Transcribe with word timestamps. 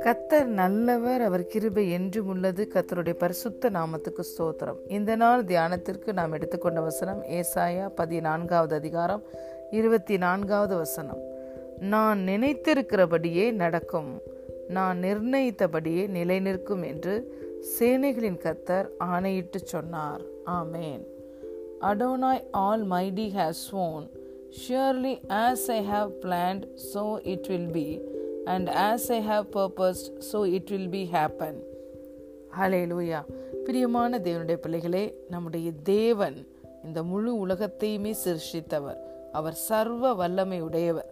கத்தர் 0.00 0.44
நல்லவர் 0.44 1.20
அவர் 1.20 1.46
கிருபை 1.46 1.90
என்றும் 1.90 2.26
உள்ளது. 2.26 2.68
கத்தருடைய 2.74 3.12
பரிசுத்த 3.12 3.70
நாமத்துக்கு 3.70 4.20
ஸ்தோத்திரம். 4.20 4.76
இந்த 4.86 5.16
நாள் 5.16 5.44
தியானத்திற்கு 5.44 6.12
நாம் 6.12 6.32
எடுத்துக்கொண்ட 6.32 6.80
வசனம் 6.80 7.24
ஏசாயா 7.24 7.90
பதினான்காவது 7.94 8.74
அதிகாரம் 8.74 9.22
இருபத்தி 9.70 10.18
நான்காவது 10.18 10.76
வசனம். 10.76 11.20
நான் 11.78 12.18
நினைத்திருக்கிறபடியே 12.18 13.52
நடக்கும். 13.52 14.20
நான் 14.68 15.00
நிர்ணயித்தபடியே 15.02 16.08
நிலை 16.08 16.40
நிற்கும் 16.40 16.82
என்று 16.82 17.40
சேனைகளின் 17.78 18.38
கத்தர் 18.38 18.88
ஆணையிட்டு 18.98 19.58
சொன்னார். 19.58 20.20
ஆமேன். 20.46 21.06
Adonai 21.80 22.44
almighty 22.88 23.30
has 23.36 23.62
sworn 23.72 24.20
surely 24.58 25.14
as 25.28 25.70
I 25.70 25.80
have 25.82 26.10
planned 26.20 26.62
so 26.94 27.26
it 27.26 27.46
will 27.46 27.70
be 27.70 28.00
and 28.44 28.68
as 28.68 29.12
I 29.12 29.20
have 29.20 29.44
purposed 29.52 30.22
so 30.32 30.46
it 30.46 30.68
will 30.68 30.88
be 30.88 31.08
happen 31.12 31.58
hallelujah 32.92 33.20
பிரியமான 33.64 34.18
தேவனுடைய 34.18 34.54
பிள்ளைகளே 34.54 35.14
நம்முடைய 35.28 35.72
தேவன் 35.82 36.46
இந்த 36.84 37.02
முழு 37.02 37.46
உலகத்தையுமே 37.46 38.14
சிருஷ்டித்தவர். 38.24 38.96
அவர் 39.32 39.54
சர்வ 39.54 40.14
வல்லமை 40.14 40.60
உடையவர். 40.60 41.10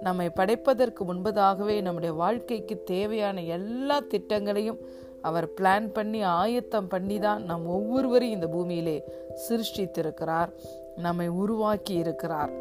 நம்மை 0.00 0.30
படைப்பதற்கு 0.30 1.04
முன்பதாகவே 1.04 1.80
நம்முடைய 1.80 2.14
வாழ்க்கைக்கு 2.14 2.82
தேவையான 2.82 3.42
எல்லா 3.42 4.00
திட்டங்களையும் 4.00 4.78
அவர் 5.28 5.46
பிளான் 5.58 5.88
பண்ணி 5.96 6.20
ஆயத்தம் 6.38 6.88
பண்ணி 6.94 7.18
தான் 7.26 7.42
நம் 7.50 7.66
ஒவ்வொருவரையும் 7.76 8.38
இந்த 8.38 8.48
பூமியிலே 8.54 8.96
சிருஷ்டித்திருக்கிறார் 9.44 10.50
நம்மை 10.96 11.28
உருவாக்கி 11.42 11.94
இருக்கிறார் 12.02 12.52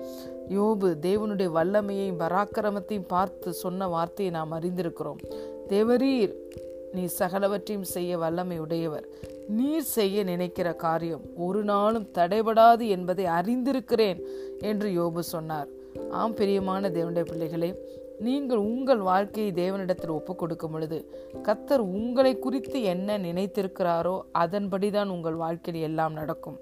யோபு 0.58 0.88
தேவனுடைய 1.08 1.50
வல்லமையையும் 1.58 2.22
பராக்கிரமத்தையும் 2.24 3.12
பார்த்து 3.14 3.50
சொன்ன 3.64 3.88
வார்த்தையை 3.88 4.32
நாம் 4.38 4.56
அறிந்திருக்கிறோம். 4.58 5.20
தேவரீர் 5.70 6.34
நீ 6.96 7.04
சகலவற்றையும் 7.20 7.88
செய்ய 7.96 8.18
வல்லமை 8.24 8.58
உடையவர் 8.66 9.06
நீர் 9.58 9.88
செய்ய 9.98 10.24
நினைக்கிற 10.24 10.68
காரியம் 10.86 11.24
ஒரு 11.46 11.62
நாளும் 11.72 12.10
தடைபடாது 12.18 12.86
என்பதை 12.96 13.26
அறிந்திருக்கிறேன் 13.40 14.20
என்று 14.62 14.90
யோபு 15.00 15.24
சொன்னார். 15.34 15.70
ஆம் 16.20 16.36
பிரியமான 16.40 16.90
தேவனுடைய 16.90 17.26
பிள்ளைகளே 17.32 17.70
நீங்கள் 18.20 18.58
உங்கள் 18.58 18.98
வாழ்க்கையை 18.98 19.54
தேவனிடத்தில் 19.54 20.10
ஒப்புக் 20.10 20.38
கொடுக்கும் 20.38 20.72
பொழுது 20.72 21.12
கத்தர் 21.44 21.78
உங்களை 21.78 22.40
குறித்து 22.40 22.82
என்ன 22.82 23.18
நினைத்திருக்கிறாரோ 23.18 24.22
அதன்படிதான் 24.34 25.08
உங்கள் 25.08 25.34
வாழ்க்கையில் 25.34 25.84
எல்லாம் 25.84 26.14
நடக்கும். 26.14 26.60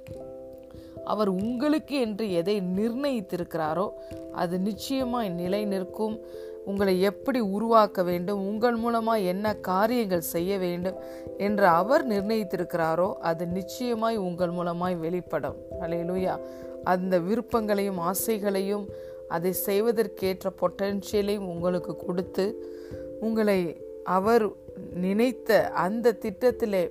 அவர் 1.06 1.28
உங்களுக்கு 1.28 2.00
என்று 2.00 2.32
எதை 2.32 2.62
நிர்ணயித்திருக்கிறாரோ 2.62 3.90
அது 4.32 4.60
நிச்சயமாய் 4.60 5.30
நிலை 5.30 5.66
நிற்கும் 5.66 6.20
உங்களை 6.66 7.02
எப்படி 7.02 7.40
உருவாக்க 7.40 8.04
வேண்டும் 8.04 8.48
உங்கள் 8.48 8.76
மூலமாக 8.76 9.20
என்ன 9.20 9.56
காரியங்கள் 9.56 10.22
செய்ய 10.22 10.58
வேண்டும் 10.58 10.96
என்று 11.38 11.68
அவர் 11.68 12.08
நிர்ணயித்திருக்கிறாரோ 12.08 13.14
அது 13.14 13.48
நிச்சயமாய் 13.48 14.18
உங்கள் 14.18 14.50
மூலமாய் 14.50 14.98
வெளிப்படும். 14.98 15.56
அலையிலுயா 15.80 16.40
அந்த 16.84 17.20
விருப்பங்களையும் 17.20 17.98
ஆசைகளையும் 17.98 18.88
அதை 19.36 19.52
செய்வதற்கேற்ற 19.66 20.50
பொட்டன்ஷியலையும் 20.62 21.50
உங்களுக்கு 21.54 21.94
கொடுத்து 22.06 22.46
உங்களை 23.20 23.60
அவர் 24.18 24.46
நினைத்த 25.06 25.50
அந்த 25.86 26.16
திட்டத்திலே 26.23 26.84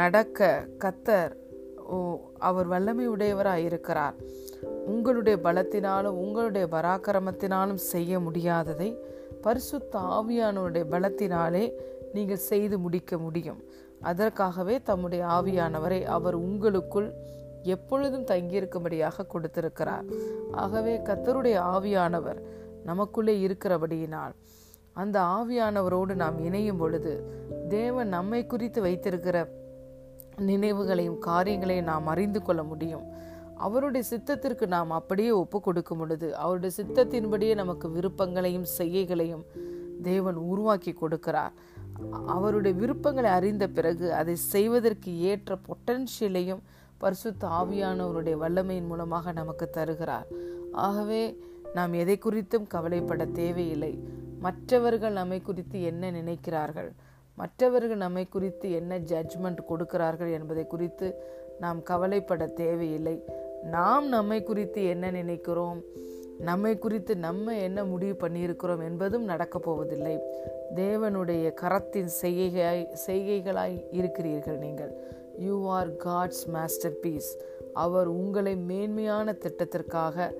நடக்க 0.00 0.48
கத்தர் 0.84 1.32
ஓ 1.94 1.96
அவர் 2.48 2.68
வல்லமை 2.72 3.06
உடையவராக 3.14 3.66
இருக்கிறார். 3.68 4.16
உங்களுடைய 4.92 5.36
பலத்தினாலும் 5.46 6.18
உங்களுடைய 6.24 6.66
பராக்கிரமத்தினாலும் 6.76 7.82
செய்ய 7.92 8.20
முடியாததை 8.26 8.90
பரிசுத்த 9.46 9.94
ஆவியானவருடைய 10.18 10.84
பலத்தினாலே 10.94 11.64
நீங்கள் 12.16 12.46
செய்து 12.50 12.76
முடிக்க 12.84 13.12
முடியும். 13.24 13.60
அதற்காகவே 14.10 14.76
தம்முடைய 14.88 15.22
ஆவியானவரை 15.36 16.00
அவர் 16.16 16.36
உங்களுக்குள் 16.48 17.08
எப்பொழுதும் 17.62 18.24
தங்கியிருக்கும்படியாக 18.24 19.26
கொடுத்திருக்கிறார். 19.26 20.04
ஆகவே 20.52 20.98
கத்தருடைய 20.98 21.56
ஆவியானவர் 21.58 22.42
நமக்குள்ளே 22.84 23.46
இருக்கிறபடியினால் 23.46 24.32
அந்த 24.92 25.20
ஆவியானவரோடு 25.20 26.14
நாம் 26.14 26.44
இணையும் 26.44 26.76
பொழுது 26.76 27.32
தேவன் 27.68 28.08
நம்மை 28.08 28.46
குறித்து 28.46 28.80
வைத்திருக்கிற 28.80 29.48
நினைவுகளையும் 30.36 31.18
காரியங்களையும் 31.18 31.84
நாம் 31.84 32.06
அறிந்து 32.06 32.42
கொள்ள 32.42 32.62
முடியும். 32.62 33.02
அவருடைய 33.56 34.08
சித்தத்திற்கு 34.10 34.66
நாம் 34.66 34.90
அப்படியே 34.90 35.30
ஒப்பு 35.30 35.60
கொடுக்கும் 35.60 35.98
பொழுது 35.98 36.36
அவருடைய 36.36 36.76
சித்தத்தின்படியே 36.82 37.54
நமக்கு 37.54 37.90
விருப்பங்களையும் 37.90 38.64
செய்கைகளையும் 38.78 39.44
தேவன் 40.02 40.34
உருவாக்கி 40.34 40.96
கொடுக்கிறார். 41.00 41.52
அவருடைய 42.26 42.76
விருப்பங்களை 42.78 43.30
அறிந்த 43.30 43.68
பிறகு 43.68 44.14
அதை 44.14 44.36
செய்வதற்கு 44.36 45.20
ஏற்ற 45.20 45.58
பொட்டன்ஷியலையும் 45.68 46.62
பரிசுத்த 47.02 47.46
ஆவியானவருடைய 47.46 48.34
வல்லமையின் 48.36 48.86
மூலமாக 48.86 49.32
நமக்கு 49.32 49.70
தருகிறார். 49.70 50.26
ஆகவே 50.72 51.22
நாம் 51.74 51.92
எதை 51.92 52.18
குறித்தும் 52.18 52.66
கவலைப்பட 52.66 53.24
தேவையில்லை. 53.24 53.98
மற்றவர்கள் 54.38 55.12
நம்மை 55.12 55.40
குறித்து 55.40 55.82
என்ன 55.82 56.10
நினைக்கிறார்கள்? 56.10 56.90
மற்றவர்கள் 57.36 57.96
நம்மை 57.96 58.28
குறித்து 58.28 58.72
என்ன 58.72 58.98
ஜட்ஜ்மெண்ட் 58.98 59.64
கொடுக்கிறார்கள் 59.64 60.32
என்பதை 60.32 60.66
குறித்து 60.66 61.14
நாம் 61.60 61.82
கவலைப்பட 61.82 62.46
தேவையில்லை. 62.46 63.24
நாம் 63.62 64.08
நம்மை 64.08 64.42
குறித்து 64.42 64.84
என்ன 64.84 65.10
நினைக்கிறோம்? 65.10 65.80
நம்மை 66.38 66.78
குறித்து 66.78 67.16
நம்ம 67.16 67.56
என்ன 67.56 67.84
முடிவு 67.84 68.28
பண்ணியிருக்கிறோம் 68.28 68.82
என்பதும் 68.82 69.24
நடக்கப் 69.24 69.62
போவதில்லை. 69.62 70.18
தேவனுடைய 70.74 71.52
கரத்தின் 71.60 72.10
செய்கையாய் 72.22 72.86
செய்கைகளாய் 73.06 73.82
இருக்கிறீர்கள் 73.90 74.58
நீங்கள். 74.58 74.94
You 75.38 75.68
are 75.68 75.96
God's 75.96 76.46
master 76.46 76.98
piece 77.00 77.38
அவர் 77.72 78.06
உங்களை 78.06 78.56
மேன்மையான 78.56 79.32
திட்டத்திற்காக 79.32 80.30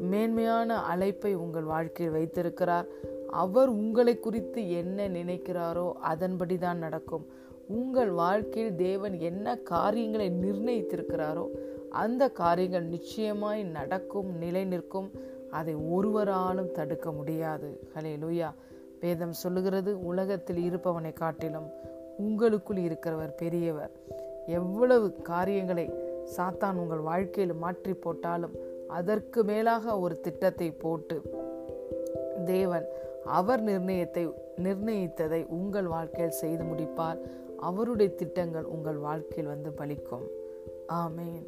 மேன்மையான 0.00 0.82
அழைப்பை 0.82 1.34
உங்கள் 1.34 1.62
வாழ்க்கையில் 1.62 2.14
வைத்திருக்கிறார். 2.14 2.86
அவர் 3.28 3.68
உங்களை 3.68 4.18
குறித்து 4.18 4.70
என்ன 4.70 5.08
நினைக்கிறாரோ 5.08 5.92
அதன்படி 5.92 6.58
தான் 6.58 6.78
நடக்கும். 6.78 7.26
உங்கள் 7.68 8.10
வாழ்க்கையில் 8.10 8.74
தேவன் 8.74 9.18
என்ன 9.18 9.56
காரியங்களை 9.56 10.30
நிர்ணயித்திருக்கிறாரோ 10.30 11.46
அந்த 11.90 12.30
காரியங்கள் 12.30 12.84
நிச்சயமாய் 12.84 13.62
நடக்கும் 13.62 14.36
நிலை 14.36 14.64
நிற்கும் 14.64 15.10
அதை 15.50 15.74
ஒருவராலும் 15.74 16.72
தடுக்க 16.72 17.12
முடியாது. 17.12 17.80
ஹலே 17.94 18.14
லூயா 18.22 18.54
வேதம் 19.00 19.32
சொல்லுகிறது 19.32 20.04
உலகத்தில் 20.04 20.70
இருப்பவனை 20.70 21.12
காட்டிலும் 21.12 21.68
உங்களுக்குள் 22.18 22.76
இருக்கிறவர் 22.76 23.34
பெரியவர். 23.36 23.90
எவ்வளவு 24.48 25.12
காரியங்களை 25.12 25.90
சாத்தான் 26.36 26.74
உங்கள் 26.74 26.98
வாழ்க்கையில் 26.98 27.54
மாற்றி 27.54 27.94
போட்டாலும் 27.94 28.56
அதற்கு 28.88 29.44
மேலாக 29.44 29.98
ஒரு 29.98 30.20
திட்டத்தை 30.20 30.70
போட்டு 30.70 31.22
தேவன் 32.44 32.86
அவர் 33.24 33.62
நிர்ணயத்தை 33.64 34.32
நிர்ணயித்ததை 34.56 35.46
உங்கள் 35.46 35.86
வாழ்க்கையில் 35.86 36.30
செய்து 36.30 36.64
முடிப்பார். 36.64 37.18
அவருடைய 37.56 38.14
திட்டங்கள் 38.14 38.64
உங்கள் 38.64 38.96
வாழ்க்கையில் 38.96 39.46
வந்து 39.46 39.70
பலிக்கும். 39.70 40.26
ஆமேன். 40.88 41.46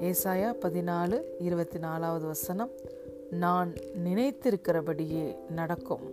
ஏசாயா 0.00 0.50
பதினாலு 0.60 1.22
இருபத்தி 1.38 1.78
நாலாவது 1.78 2.26
வசனம். 2.26 2.70
நான் 3.30 3.72
நினைத்திருக்கிறபடியே 4.04 5.36
நடக்கும். 5.50 6.10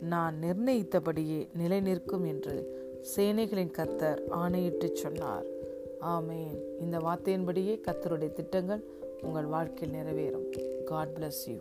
நான் 0.00 0.34
நிர்ணயித்தபடியே 0.42 1.48
நிலை 1.56 1.80
நிற்கும் 1.80 2.24
என்று 2.24 2.77
சேனைகளின் 3.16 3.72
கத்தர் 3.78 4.28
ஆணையிட்டு 4.28 4.90
சொன்னார். 4.94 5.44
ஆமேன். 6.00 6.80
இந்த 6.80 6.98
வார்த்தையின்படியே 6.98 7.80
கத்தருடைய 7.86 8.32
திட்டங்கள் 8.32 8.82
உங்கள் 9.22 9.44
வாழ்க்கையில் 9.44 9.98
நிறைவேறும். 9.98 10.82
God 10.84 11.16
bless 11.20 11.46
you 11.46 11.56